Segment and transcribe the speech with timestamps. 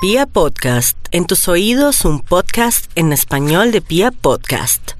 [0.00, 4.92] Pia Podcast, en tus oídos un podcast en español de Pia Podcast.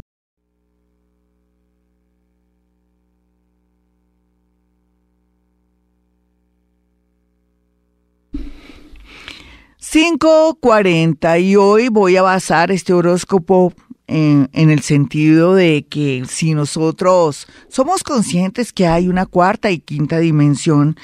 [9.77, 13.73] Cinco cuarenta y hoy voy a basar este horóscopo
[14.09, 19.79] en, en, el sentido de que si nosotros somos conscientes que hay una cuarta y
[19.79, 20.97] quinta dimensión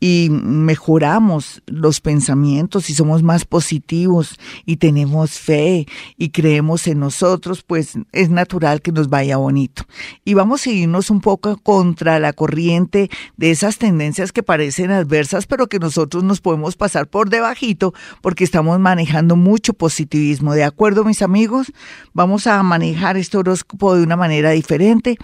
[0.00, 7.62] y mejoramos los pensamientos y somos más positivos y tenemos fe y creemos en nosotros,
[7.62, 9.84] pues es natural que nos vaya bonito.
[10.24, 15.46] Y vamos a irnos un poco contra la corriente de esas tendencias que parecen adversas,
[15.46, 20.54] pero que nosotros nos podemos pasar por debajito porque estamos manejando mucho positivismo.
[20.54, 21.72] ¿De acuerdo, mis amigos?
[22.12, 25.18] Vamos a manejar este horóscopo de una manera diferente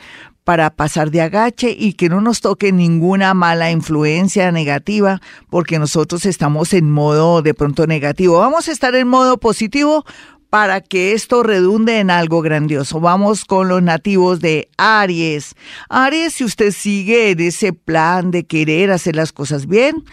[0.45, 5.21] para pasar de agache y que no nos toque ninguna mala influencia negativa
[5.51, 8.39] porque nosotros estamos en modo de pronto negativo.
[8.39, 10.05] Vamos a estar en modo positivo
[10.51, 13.01] para que esto redunde en algo grandioso.
[13.01, 15.57] Vamos con los nativos de Aries.
[15.89, 20.05] Aries, si usted sigue en ese plan de querer hacer las cosas bien,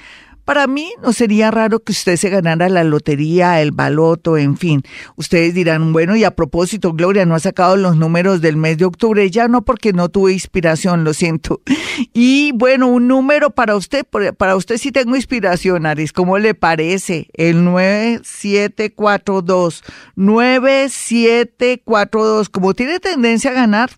[0.45, 4.81] para mí no sería raro que usted se ganara la lotería, el baloto, en fin.
[5.15, 8.85] Ustedes dirán, bueno, y a propósito, Gloria no ha sacado los números del mes de
[8.85, 11.61] octubre, ya no porque no tuve inspiración, lo siento.
[12.13, 14.05] Y bueno, un número para usted,
[14.37, 17.27] para usted sí tengo inspiración, Aris, ¿cómo le parece?
[17.33, 19.83] El 9742,
[20.15, 23.91] 9742, como tiene tendencia a ganar,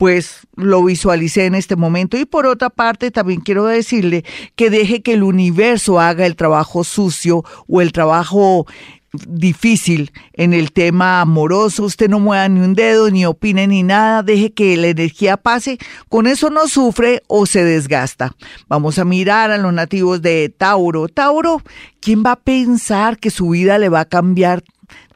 [0.00, 2.16] pues lo visualicé en este momento.
[2.16, 4.24] Y por otra parte, también quiero decirle
[4.56, 8.66] que deje que el universo haga el trabajo sucio o el trabajo
[9.12, 14.22] difícil en el tema amoroso, usted no mueva ni un dedo, ni opine ni nada,
[14.22, 15.76] deje que la energía pase,
[16.08, 18.34] con eso no sufre o se desgasta.
[18.68, 21.08] Vamos a mirar a los nativos de Tauro.
[21.08, 21.60] Tauro,
[22.00, 24.62] ¿quién va a pensar que su vida le va a cambiar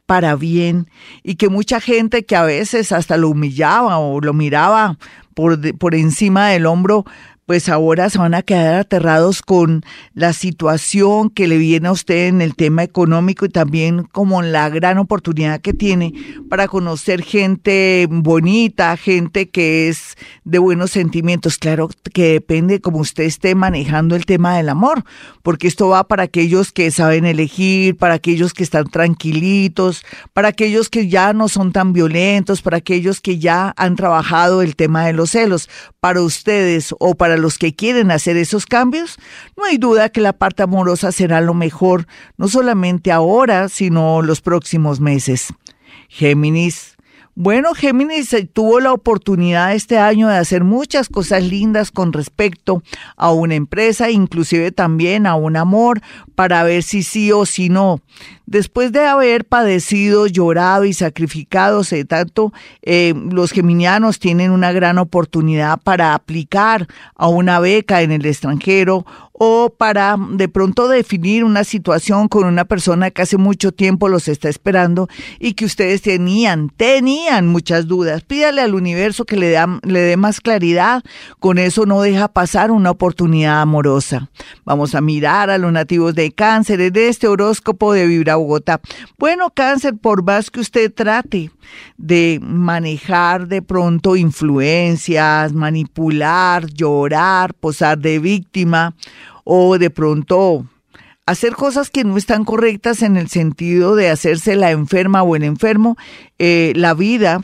[0.07, 0.89] para bien.
[1.23, 4.99] Y que mucha gente que a veces hasta lo humillaba o lo miraba
[5.35, 7.05] por, por encima del hombro,
[7.47, 9.83] pues ahora se van a quedar aterrados con
[10.15, 14.69] la situación que le viene a usted en el tema económico y también como la
[14.71, 16.15] gran oportunidad que tiene
[16.49, 21.59] para conocer gente bonita, gente que es de buenos sentimientos.
[21.59, 25.05] Claro que depende como usted esté manejando el tema del amor,
[25.43, 30.89] porque esto va para aquellos que saben elegir, para aquellos que están tranquilitos, para aquellos
[30.89, 35.13] que ya no son tan violentos, para aquellos que ya han trabajado el tema de
[35.13, 35.69] los celos.
[36.01, 39.19] Para ustedes o para los que quieren hacer esos cambios,
[39.57, 42.07] no hay duda que la parte amorosa será lo mejor,
[42.37, 45.53] no solamente ahora, sino los próximos meses.
[46.09, 46.94] Géminis.
[47.37, 52.85] Bueno, Géminis eh, tuvo la oportunidad este año de hacer muchas cosas lindas con respecto
[53.17, 56.01] a una empresa, inclusive también a un amor,
[56.37, 58.01] para ver si sí o si no.
[58.47, 62.53] Después de haber padecido, llorado y sacrificado, sé tanto,
[62.83, 66.87] eh, los geminianos tienen una gran oportunidad para aplicar
[67.17, 69.05] a una beca en el extranjero
[69.37, 74.29] o para de pronto definir una situación con una persona que hace mucho tiempo los
[74.29, 75.09] está esperando
[75.41, 78.23] y que ustedes tenían, tenían muchas dudas.
[78.23, 81.03] Pídale al universo que le, le dé más claridad,
[81.41, 84.31] con eso no deja pasar una oportunidad amorosa.
[84.65, 88.81] Vamos a mirar a los nativos de cáncer en este horóscopo de Vibra Bogotá.
[89.19, 91.51] Bueno, cáncer, por más que usted trate
[91.97, 98.95] de manejar de pronto influencias, manipular, llorar, posar de víctima
[99.45, 100.67] o de pronto
[101.27, 105.45] hacer cosas que no están correctas en el sentido de hacerse la enferma o el
[105.45, 105.97] enfermo,
[106.39, 107.43] eh, la vida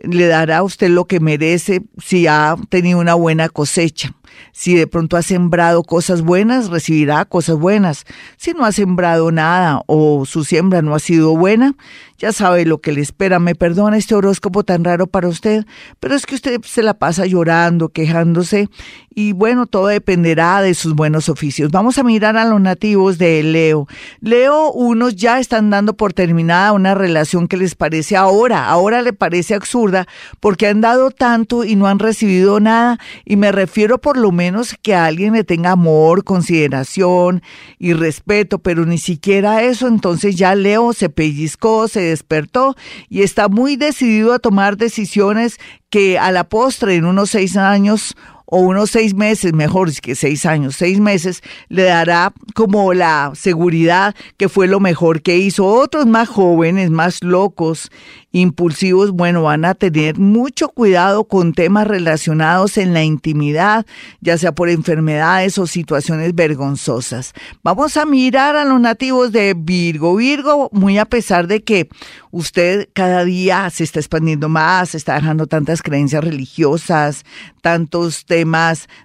[0.00, 4.14] le dará a usted lo que merece si ha tenido una buena cosecha.
[4.52, 8.04] Si de pronto ha sembrado cosas buenas, recibirá cosas buenas.
[8.36, 11.74] Si no ha sembrado nada o su siembra no ha sido buena,
[12.18, 13.38] ya sabe lo que le espera.
[13.38, 15.64] Me perdona este horóscopo tan raro para usted,
[15.98, 18.68] pero es que usted se la pasa llorando, quejándose
[19.12, 21.70] y bueno, todo dependerá de sus buenos oficios.
[21.70, 23.88] Vamos a mirar a los nativos de Leo.
[24.20, 29.12] Leo, unos ya están dando por terminada una relación que les parece ahora, ahora le
[29.12, 30.06] parece absurda
[30.38, 34.74] porque han dado tanto y no han recibido nada y me refiero por lo menos
[34.82, 37.42] que alguien le tenga amor, consideración
[37.78, 42.76] y respeto, pero ni siquiera eso, entonces ya Leo se pellizcó, se despertó
[43.08, 45.58] y está muy decidido a tomar decisiones
[45.90, 48.16] que a la postre en unos seis años
[48.50, 54.14] o unos seis meses, mejor que seis años, seis meses, le dará como la seguridad
[54.36, 55.64] que fue lo mejor que hizo.
[55.64, 57.90] Otros más jóvenes, más locos,
[58.32, 63.86] impulsivos, bueno, van a tener mucho cuidado con temas relacionados en la intimidad,
[64.20, 67.32] ya sea por enfermedades o situaciones vergonzosas.
[67.62, 70.16] Vamos a mirar a los nativos de Virgo.
[70.16, 71.88] Virgo, muy a pesar de que
[72.30, 77.24] usted cada día se está expandiendo más, está dejando tantas creencias religiosas,
[77.62, 78.39] tantos temas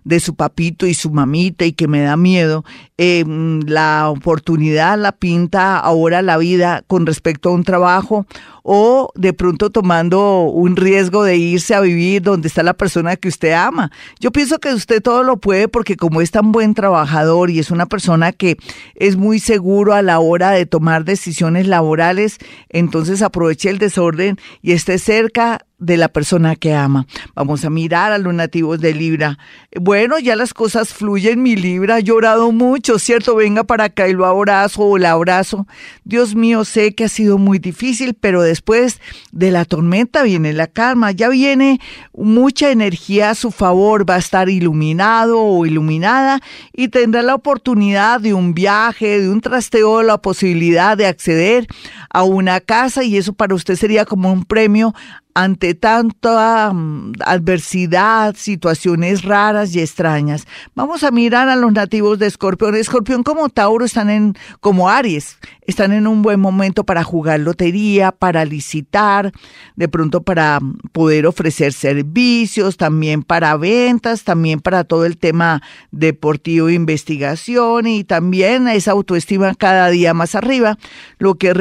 [0.03, 2.63] de su papito y su mamita y que me da miedo,
[2.97, 3.23] eh,
[3.65, 8.25] la oportunidad la pinta ahora la vida con respecto a un trabajo
[8.63, 13.27] o de pronto tomando un riesgo de irse a vivir donde está la persona que
[13.27, 13.91] usted ama.
[14.19, 17.69] Yo pienso que usted todo lo puede porque como es tan buen trabajador y es
[17.69, 18.57] una persona que
[18.95, 22.37] es muy seguro a la hora de tomar decisiones laborales,
[22.69, 27.06] entonces aproveche el desorden y esté cerca de la persona que ama.
[27.36, 29.38] Vamos a mirar a los nativos de Libra.
[29.75, 33.36] Bueno, ya las cosas fluyen, mi Libra ha llorado mucho, ¿cierto?
[33.36, 35.68] Venga para acá y lo abrazo o la abrazo.
[36.04, 39.00] Dios mío, sé que ha sido muy difícil, pero después
[39.31, 41.80] de la tormenta viene la calma, ya viene
[42.13, 46.39] mucha energía a su favor, va a estar iluminado o iluminada
[46.74, 51.68] y tendrá la oportunidad de un viaje, de un trasteo, la posibilidad de acceder
[52.15, 54.94] a una casa y eso para usted sería como un premio
[55.38, 60.47] ante tanta mm, adversidad, situaciones raras y extrañas.
[60.75, 62.73] Vamos a mirar a los nativos de Escorpión.
[62.73, 68.13] Escorpión como Tauro están en, como Aries, están en un buen momento para jugar lotería,
[68.13, 69.33] para licitar,
[69.75, 70.61] de pronto para
[70.94, 75.61] poder ofrecer servicios, también para ventas, también para todo el tema
[75.91, 80.77] deportivo, investigación y también esa autoestima cada día más arriba,
[81.18, 81.53] lo que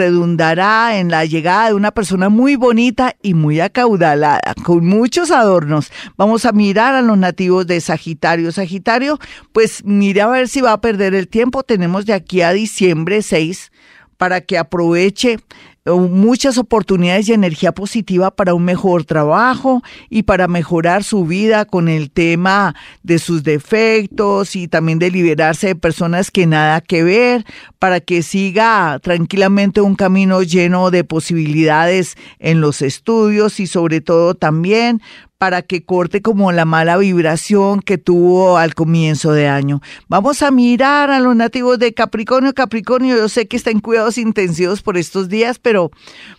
[0.52, 5.90] en la llegada de una persona muy bonita y muy acaudalada, con muchos adornos.
[6.18, 8.52] Vamos a mirar a los nativos de Sagitario.
[8.52, 9.18] Sagitario,
[9.52, 11.62] pues mire a ver si va a perder el tiempo.
[11.62, 13.72] Tenemos de aquí a diciembre 6
[14.18, 15.38] para que aproveche
[15.86, 21.88] muchas oportunidades y energía positiva para un mejor trabajo y para mejorar su vida con
[21.88, 27.44] el tema de sus defectos y también de liberarse de personas que nada que ver,
[27.78, 34.34] para que siga tranquilamente un camino lleno de posibilidades en los estudios y sobre todo
[34.34, 35.02] también
[35.44, 39.82] para que corte como la mala vibración que tuvo al comienzo de año.
[40.08, 42.54] Vamos a mirar a los nativos de Capricornio.
[42.54, 45.90] Capricornio, yo sé que está en cuidados intensivos por estos días, pero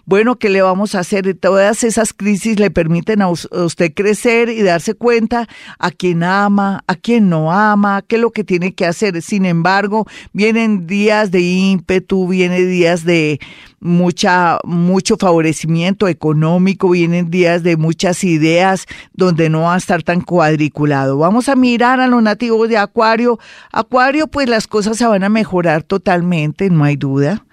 [0.05, 1.37] bueno, ¿qué le vamos a hacer?
[1.39, 5.47] Todas esas crisis le permiten a usted crecer y darse cuenta
[5.77, 9.21] a quién ama, a quién no ama, qué es lo que tiene que hacer.
[9.21, 13.39] Sin embargo, vienen días de ímpetu, vienen días de
[13.85, 20.21] mucha, mucho favorecimiento económico, vienen días de muchas ideas donde no va a estar tan
[20.21, 21.17] cuadriculado.
[21.17, 23.39] Vamos a mirar a los nativos de Acuario.
[23.71, 27.45] Acuario, pues las cosas se van a mejorar totalmente, no hay duda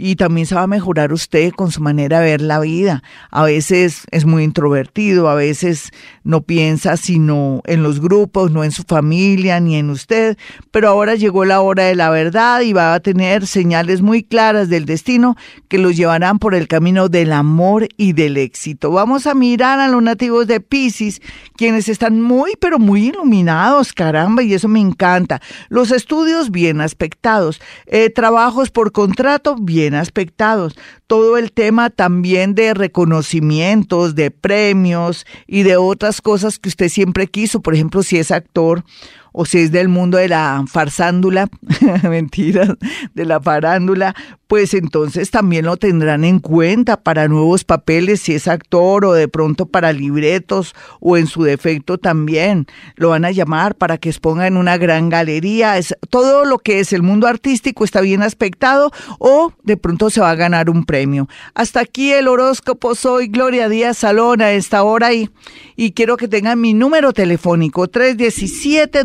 [0.00, 3.02] y también se va a mejorar usted con su manera de ver la vida.
[3.30, 5.90] A veces es muy introvertido, a veces
[6.24, 10.38] no piensa sino en los grupos, no en su familia ni en usted,
[10.70, 14.70] pero ahora llegó la hora de la verdad y va a tener señales muy claras
[14.70, 15.36] del destino
[15.68, 18.90] que los llevarán por el camino del amor y del éxito.
[18.90, 21.20] Vamos a mirar a los nativos de Pisces,
[21.56, 25.42] quienes están muy pero muy iluminados, caramba, y eso me encanta.
[25.68, 30.76] Los estudios bien aspectados, eh, trabajos por contrato bien aspectados.
[31.06, 37.26] Todo el tema también de reconocimientos, de premios y de otras cosas que usted siempre
[37.26, 37.60] quiso.
[37.60, 38.84] Por ejemplo, si es actor
[39.32, 41.48] o si es del mundo de la farsándula,
[42.02, 42.76] mentira,
[43.14, 44.14] de la farándula,
[44.50, 49.28] pues entonces también lo tendrán en cuenta para nuevos papeles, si es actor o de
[49.28, 54.48] pronto para libretos o en su defecto también lo van a llamar para que exponga
[54.48, 55.78] en una gran galería.
[55.78, 60.20] Es, todo lo que es el mundo artístico está bien aspectado o de pronto se
[60.20, 61.28] va a ganar un premio.
[61.54, 62.96] Hasta aquí el horóscopo.
[62.96, 65.30] Soy Gloria Díaz Salón a esta hora y,
[65.76, 69.04] y quiero que tengan mi número telefónico 317